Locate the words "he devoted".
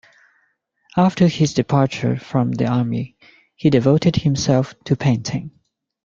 3.55-4.15